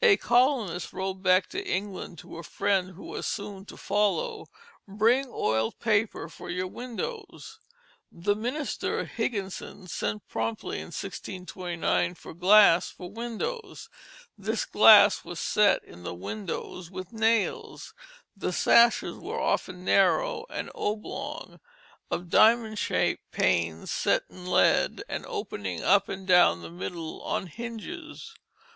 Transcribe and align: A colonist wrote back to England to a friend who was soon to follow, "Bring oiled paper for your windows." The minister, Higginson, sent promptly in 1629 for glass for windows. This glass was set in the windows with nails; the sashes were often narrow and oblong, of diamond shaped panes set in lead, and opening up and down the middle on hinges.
A 0.00 0.16
colonist 0.16 0.92
wrote 0.92 1.22
back 1.24 1.48
to 1.48 1.66
England 1.66 2.16
to 2.18 2.38
a 2.38 2.44
friend 2.44 2.94
who 2.94 3.02
was 3.02 3.26
soon 3.26 3.64
to 3.64 3.76
follow, 3.76 4.46
"Bring 4.86 5.26
oiled 5.28 5.80
paper 5.80 6.28
for 6.28 6.48
your 6.48 6.68
windows." 6.68 7.58
The 8.12 8.36
minister, 8.36 9.06
Higginson, 9.06 9.88
sent 9.88 10.28
promptly 10.28 10.76
in 10.78 10.92
1629 10.92 12.14
for 12.14 12.32
glass 12.32 12.90
for 12.92 13.10
windows. 13.10 13.88
This 14.38 14.64
glass 14.64 15.24
was 15.24 15.40
set 15.40 15.82
in 15.82 16.04
the 16.04 16.14
windows 16.14 16.88
with 16.88 17.12
nails; 17.12 17.92
the 18.36 18.52
sashes 18.52 19.16
were 19.18 19.40
often 19.40 19.84
narrow 19.84 20.46
and 20.48 20.70
oblong, 20.76 21.58
of 22.08 22.30
diamond 22.30 22.78
shaped 22.78 23.32
panes 23.32 23.90
set 23.90 24.22
in 24.30 24.46
lead, 24.46 25.02
and 25.08 25.26
opening 25.26 25.82
up 25.82 26.08
and 26.08 26.24
down 26.24 26.62
the 26.62 26.70
middle 26.70 27.20
on 27.24 27.48
hinges. 27.48 28.36